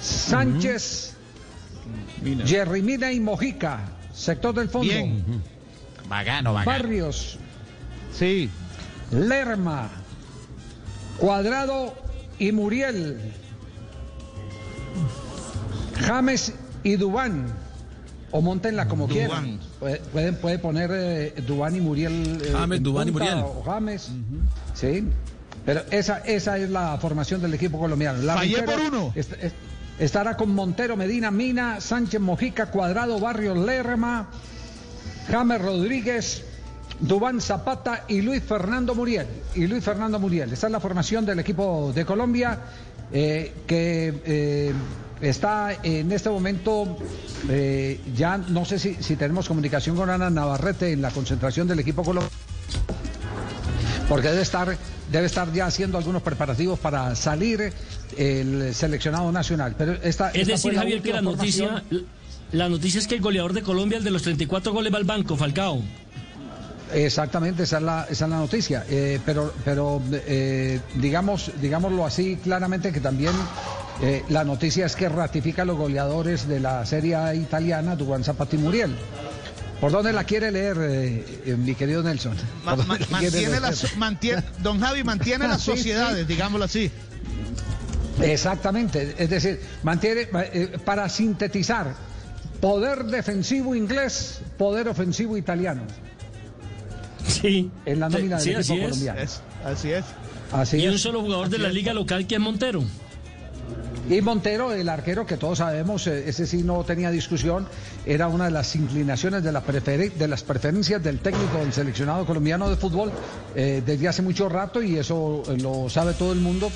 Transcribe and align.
Sánchez. 0.00 1.14
Jerry 2.46 2.82
Mina 2.82 3.12
y 3.12 3.20
Mojica. 3.20 3.80
Sector 4.12 4.54
del 4.54 4.68
fondo. 4.68 4.92
Bien. 4.92 5.24
Bacano, 6.08 6.52
bacano. 6.52 6.70
Barrios. 6.78 7.38
Sí. 8.12 8.50
Lerma. 9.10 9.88
Cuadrado 11.18 11.94
y 12.38 12.52
Muriel. 12.52 13.18
James 15.98 16.52
y 16.82 16.96
Dubán. 16.96 17.46
O 18.32 18.40
montenla 18.42 18.86
como 18.86 19.08
quieran. 19.08 19.58
Puede, 19.80 19.98
pueden- 20.12 20.36
puede 20.36 20.58
poner 20.58 20.90
eh, 20.92 21.34
Dubán 21.46 21.74
y 21.74 21.80
Muriel. 21.80 22.40
eh, 22.44 22.50
James, 22.52 22.76
en 22.78 22.82
Duván 22.84 23.08
y 23.08 23.10
Muriel. 23.12 23.38
O 23.38 23.62
James. 23.64 24.10
Sí. 24.74 25.04
Pero 25.66 25.82
esa, 25.90 26.18
esa 26.18 26.56
es 26.58 26.70
la 26.70 26.96
formación 26.98 27.42
del 27.42 27.54
equipo 27.54 27.78
colombiano. 27.78 28.22
La 28.22 28.34
Fallé 28.36 28.62
por 28.62 28.78
uno. 28.80 29.12
Estará 30.00 30.36
con 30.36 30.54
Montero, 30.54 30.96
Medina, 30.96 31.30
Mina, 31.30 31.80
Sánchez, 31.80 32.20
Mojica, 32.20 32.70
Cuadrado, 32.70 33.20
Barrios, 33.20 33.56
Lerma, 33.56 34.28
James 35.28 35.60
Rodríguez, 35.60 36.42
Dubán 36.98 37.40
Zapata 37.40 38.04
y 38.08 38.22
Luis 38.22 38.42
Fernando 38.42 38.94
Muriel. 38.94 39.26
Y 39.54 39.66
Luis 39.66 39.84
Fernando 39.84 40.18
Muriel. 40.18 40.52
Esta 40.52 40.66
es 40.66 40.72
la 40.72 40.80
formación 40.80 41.26
del 41.26 41.38
equipo 41.38 41.92
de 41.94 42.04
Colombia 42.06 42.58
eh, 43.12 43.52
que 43.66 44.22
eh, 44.24 44.72
está 45.20 45.74
en 45.82 46.10
este 46.12 46.30
momento, 46.30 46.96
eh, 47.50 48.00
ya 48.16 48.38
no 48.38 48.64
sé 48.64 48.78
si, 48.78 48.94
si 48.94 49.16
tenemos 49.16 49.48
comunicación 49.48 49.96
con 49.96 50.08
Ana 50.08 50.30
Navarrete 50.30 50.92
en 50.92 51.02
la 51.02 51.10
concentración 51.10 51.68
del 51.68 51.78
equipo 51.80 52.02
colombiano. 52.02 52.34
Porque 54.08 54.28
debe 54.28 54.42
estar, 54.42 54.76
debe 55.10 55.26
estar 55.26 55.52
ya 55.52 55.66
haciendo 55.66 55.98
algunos 55.98 56.22
preparativos 56.22 56.78
para 56.78 57.14
salir 57.14 57.72
el 58.16 58.74
seleccionado 58.74 59.30
nacional. 59.32 59.74
Pero 59.76 59.92
esta, 60.02 60.30
Es 60.30 60.42
esta 60.42 60.52
decir, 60.52 60.74
Javier, 60.74 61.02
que 61.02 61.12
la 61.12 61.22
noticia, 61.22 61.82
la 62.52 62.68
noticia 62.68 62.98
es 62.98 63.06
que 63.06 63.16
el 63.16 63.20
goleador 63.20 63.52
de 63.52 63.62
Colombia, 63.62 63.98
el 63.98 64.04
de 64.04 64.10
los 64.10 64.22
34 64.22 64.72
goles, 64.72 64.92
va 64.92 64.98
al 64.98 65.04
banco, 65.04 65.36
Falcao. 65.36 65.82
Exactamente, 66.92 67.62
esa 67.62 67.76
es 67.76 67.82
la, 67.82 68.06
esa 68.10 68.24
es 68.24 68.30
la 68.30 68.38
noticia. 68.38 68.84
Eh, 68.88 69.20
pero 69.24 69.52
pero 69.64 70.02
eh, 70.12 70.80
digamos, 70.96 71.52
digámoslo 71.60 72.04
así 72.04 72.36
claramente 72.36 72.92
que 72.92 73.00
también 73.00 73.32
eh, 74.02 74.24
la 74.28 74.44
noticia 74.44 74.86
es 74.86 74.96
que 74.96 75.08
ratifica 75.08 75.62
a 75.62 75.64
los 75.64 75.76
goleadores 75.76 76.48
de 76.48 76.58
la 76.58 76.84
Serie 76.86 77.14
A 77.14 77.34
italiana, 77.34 77.96
Duván 77.96 78.24
Zapata 78.24 78.56
y 78.56 78.58
Muriel. 78.58 78.96
¿Por 79.80 79.92
dónde 79.92 80.12
la 80.12 80.24
quiere 80.24 80.50
leer, 80.50 80.76
eh, 80.80 81.24
eh, 81.46 81.56
mi 81.56 81.74
querido 81.74 82.02
Nelson? 82.02 82.36
Ma- 82.64 82.76
¿Por 82.76 82.86
ma- 82.86 82.94
dónde 82.98 83.06
la 83.06 83.10
mantiene 83.20 83.60
mantiene, 83.96 84.42
don 84.62 84.78
Javi, 84.80 85.04
mantiene 85.04 85.48
las 85.48 85.62
Sí, 85.62 85.70
sí. 85.72 85.76
sociedades, 85.78 86.28
digámoslo 86.28 86.64
así. 86.66 86.90
Exactamente, 88.20 89.14
es 89.16 89.30
decir, 89.30 89.60
mantiene, 89.82 90.28
eh, 90.52 90.76
para 90.84 91.08
sintetizar, 91.08 91.94
poder 92.60 93.04
defensivo 93.04 93.74
inglés, 93.74 94.40
poder 94.58 94.88
ofensivo 94.88 95.38
italiano, 95.38 95.82
Sí. 97.26 97.70
en 97.86 98.00
la 98.00 98.10
nómina 98.10 98.36
del 98.36 98.44
Sí, 98.44 98.50
equipo 98.50 98.60
así 98.60 98.74
es. 98.74 98.82
colombiano. 98.84 99.20
Es- 99.20 99.40
así 99.64 99.90
es. 99.92 100.04
Así 100.52 100.76
Y 100.78 100.84
es. 100.86 100.92
un 100.92 100.98
solo 100.98 101.22
jugador 101.22 101.48
de 101.48 101.58
la 101.58 101.68
liga 101.70 101.94
local 101.94 102.26
que 102.26 102.34
es 102.34 102.40
Montero. 102.40 102.82
Y 104.10 104.20
Montero, 104.22 104.72
el 104.72 104.88
arquero 104.88 105.24
que 105.24 105.36
todos 105.36 105.58
sabemos, 105.58 106.08
eh, 106.08 106.28
ese 106.28 106.44
sí 106.44 106.64
no 106.64 106.82
tenía 106.82 107.12
discusión, 107.12 107.68
era 108.04 108.26
una 108.26 108.46
de 108.46 108.50
las 108.50 108.74
inclinaciones 108.74 109.44
de, 109.44 109.52
las 109.52 110.42
preferencias 110.42 111.00
del 111.00 111.20
técnico 111.20 111.58
del 111.58 111.72
seleccionado 111.72 112.26
colombiano 112.26 112.68
de 112.68 112.74
fútbol 112.74 113.12
eh, 113.54 113.84
desde 113.86 114.08
hace 114.08 114.22
mucho 114.22 114.48
rato 114.48 114.82
y 114.82 114.96
eso 114.96 115.44
eh, 115.46 115.56
lo 115.58 115.88
sabe 115.88 116.14
todo 116.14 116.32
el 116.32 116.40
mundo. 116.40 116.72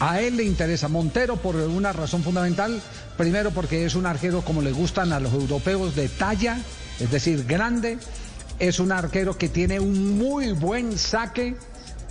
A 0.00 0.22
él 0.22 0.38
le 0.38 0.44
interesa 0.44 0.88
Montero 0.88 1.36
por 1.36 1.56
una 1.56 1.92
razón 1.92 2.22
fundamental, 2.22 2.80
primero 3.18 3.50
porque 3.50 3.84
es 3.84 3.94
un 3.94 4.06
arquero 4.06 4.40
como 4.40 4.62
le 4.62 4.72
gustan 4.72 5.12
a 5.12 5.20
los 5.20 5.34
europeos 5.34 5.94
de 5.94 6.08
talla, 6.08 6.56
es 6.98 7.10
decir, 7.10 7.44
grande, 7.44 7.98
es 8.58 8.80
un 8.80 8.92
arquero 8.92 9.36
que 9.36 9.50
tiene 9.50 9.78
un 9.78 10.16
muy 10.16 10.52
buen 10.52 10.96
saque. 10.96 11.54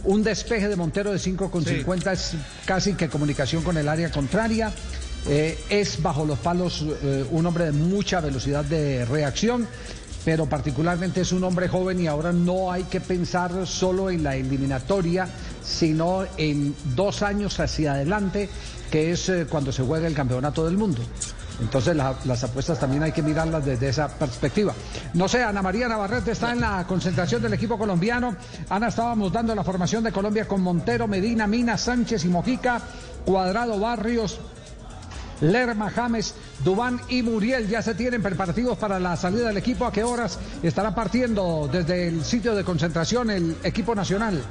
Un 0.04 0.24
despeje 0.24 0.68
de 0.68 0.76
Montero 0.76 1.12
de 1.12 1.18
5,50 1.18 2.12
es 2.12 2.34
casi 2.66 2.94
que 2.94 3.10
comunicación 3.10 3.64
con 3.64 3.78
el 3.78 3.88
área 3.90 4.12
contraria. 4.12 4.72
Eh, 5.28 5.58
es 5.70 6.02
bajo 6.02 6.26
los 6.26 6.40
palos 6.40 6.86
eh, 7.04 7.26
un 7.32 7.46
hombre 7.46 7.66
de 7.66 7.72
mucha 7.74 8.22
velocidad 8.22 8.64
de 8.64 9.04
reacción, 9.06 9.68
pero 10.24 10.46
particularmente 10.46 11.22
es 11.22 11.32
un 11.32 11.44
hombre 11.44 11.68
joven 11.68 12.00
y 12.00 12.08
ahora 12.08 12.32
no 12.32 12.72
hay 12.72 12.84
que 12.84 13.02
pensar 13.02 13.68
solo 13.68 14.10
en 14.10 14.24
la 14.24 14.36
eliminatoria, 14.36 15.28
sino 15.64 16.26
en 16.38 16.74
dos 16.96 17.24
años 17.24 17.60
hacia 17.60 17.94
adelante, 17.94 18.50
que 18.90 19.12
es 19.12 19.28
eh, 19.28 19.48
cuando 19.50 19.72
se 19.72 19.84
juega 19.84 20.08
el 20.08 20.14
campeonato 20.14 20.66
del 20.66 20.78
mundo. 20.78 21.02
Entonces 21.60 21.96
la- 21.96 22.16
las 22.26 22.44
apuestas 22.44 22.80
también 22.80 23.04
hay 23.04 23.12
que 23.12 23.22
mirarlas 23.22 23.66
desde 23.66 23.90
esa 23.90 24.08
perspectiva. 24.08 24.74
No 25.14 25.28
sé, 25.28 25.44
Ana 25.44 25.62
María 25.62 25.88
Navarrete 25.88 26.32
está 26.32 26.52
en 26.52 26.62
la 26.62 26.86
concentración 26.88 27.42
del 27.42 27.54
equipo 27.54 27.78
colombiano. 27.78 28.36
Ana, 28.70 28.90
estábamos 28.90 29.32
dando 29.32 29.56
la 29.56 29.64
formación 29.64 30.04
de 30.04 30.12
Colombia 30.12 30.48
con 30.48 30.62
Montero, 30.62 31.08
Medina, 31.08 31.48
Mina, 31.48 31.78
Sánchez 31.78 32.26
y 32.26 32.28
Mojica, 32.28 32.80
Cuadrado, 33.26 33.80
Barrios, 33.80 34.40
Lerma, 35.42 35.90
James, 35.92 36.34
Dubán 36.64 37.00
y 37.10 37.22
Muriel 37.22 37.68
ya 37.68 37.82
se 37.84 37.94
tienen 37.94 38.24
preparativos 38.24 38.78
para 38.78 39.00
la 39.00 39.16
salida 39.16 39.48
del 39.50 39.58
equipo. 39.58 39.86
¿A 39.86 39.92
qué 39.92 40.04
horas 40.04 40.40
estará 40.64 40.96
partiendo 40.96 41.70
desde 41.72 42.08
el 42.08 42.24
sitio 42.26 42.56
de 42.56 42.64
concentración 42.64 43.30
el 43.30 43.56
equipo 43.64 43.94
nacional? 43.94 44.42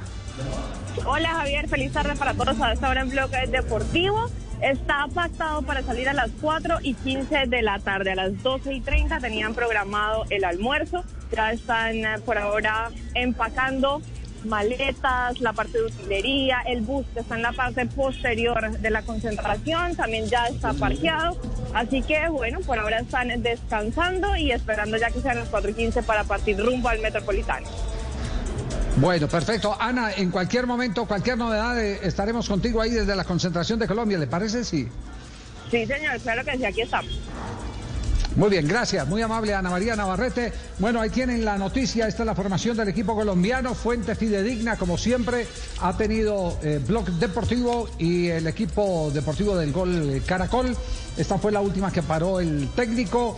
Hola 1.05 1.29
Javier, 1.35 1.67
feliz 1.67 1.91
tarde 1.91 2.15
para 2.15 2.33
todos 2.33 2.59
a 2.61 2.71
esta 2.73 2.89
hora 2.89 3.01
en 3.01 3.09
Bloque 3.09 3.37
Deportivo. 3.51 4.29
Está 4.61 5.07
pactado 5.13 5.61
para 5.61 5.83
salir 5.83 6.09
a 6.09 6.13
las 6.13 6.31
4 6.41 6.79
y 6.81 6.93
15 6.95 7.45
de 7.47 7.61
la 7.61 7.79
tarde. 7.79 8.11
A 8.11 8.15
las 8.15 8.41
12 8.41 8.73
y 8.73 8.81
30 8.81 9.19
tenían 9.19 9.53
programado 9.53 10.25
el 10.29 10.43
almuerzo. 10.43 11.03
Ya 11.31 11.51
están 11.51 11.95
eh, 11.97 12.15
por 12.25 12.37
ahora 12.37 12.89
empacando 13.13 14.01
maletas, 14.45 15.39
la 15.41 15.53
parte 15.53 15.77
de 15.77 15.85
utilería, 15.85 16.61
el 16.65 16.81
bus 16.81 17.05
que 17.13 17.19
está 17.19 17.35
en 17.35 17.41
la 17.41 17.51
parte 17.51 17.85
posterior 17.85 18.79
de 18.79 18.89
la 18.89 19.01
concentración, 19.01 19.95
también 19.95 20.27
ya 20.27 20.47
está 20.47 20.73
parqueado. 20.73 21.37
Así 21.73 22.01
que 22.01 22.29
bueno, 22.29 22.59
por 22.61 22.79
ahora 22.79 22.99
están 22.99 23.41
descansando 23.41 24.35
y 24.37 24.51
esperando 24.51 24.97
ya 24.97 25.11
que 25.11 25.21
sean 25.21 25.37
las 25.37 25.49
4 25.49 25.71
y 25.71 25.73
15 25.73 26.03
para 26.03 26.23
partir 26.23 26.57
rumbo 26.57 26.89
al 26.89 26.99
Metropolitano. 26.99 27.67
Bueno, 28.97 29.27
perfecto. 29.27 29.77
Ana, 29.79 30.11
en 30.13 30.31
cualquier 30.31 30.65
momento, 30.65 31.05
cualquier 31.05 31.37
novedad, 31.37 31.79
eh, 31.79 31.99
estaremos 32.01 32.47
contigo 32.49 32.81
ahí 32.81 32.89
desde 32.89 33.15
la 33.15 33.23
concentración 33.23 33.77
de 33.77 33.87
Colombia. 33.87 34.17
¿Le 34.17 34.25
parece? 34.25 34.63
Sí. 34.63 34.87
Sí, 35.69 35.85
señor, 35.85 36.19
claro 36.19 36.43
que 36.43 36.57
sí, 36.57 36.65
aquí 36.65 36.81
estamos. 36.81 37.11
Muy 38.35 38.49
bien, 38.49 38.67
gracias. 38.67 39.07
Muy 39.07 39.21
amable 39.21 39.53
Ana 39.53 39.69
María 39.69 39.95
Navarrete. 39.95 40.51
Bueno, 40.79 40.99
ahí 41.01 41.09
tienen 41.09 41.45
la 41.45 41.57
noticia. 41.57 42.07
Esta 42.07 42.23
es 42.23 42.27
la 42.27 42.35
formación 42.35 42.75
del 42.75 42.87
equipo 42.87 43.15
colombiano. 43.15 43.75
Fuente 43.75 44.15
fidedigna, 44.15 44.77
como 44.77 44.97
siempre, 44.97 45.47
ha 45.81 45.95
tenido 45.95 46.57
eh, 46.63 46.79
Blog 46.85 47.05
Deportivo 47.13 47.89
y 47.99 48.27
el 48.27 48.47
equipo 48.47 49.11
deportivo 49.13 49.55
del 49.57 49.71
Gol 49.71 50.21
Caracol. 50.25 50.75
Esta 51.17 51.37
fue 51.37 51.51
la 51.51 51.61
última 51.61 51.91
que 51.91 52.03
paró 52.03 52.39
el 52.39 52.69
técnico 52.75 53.37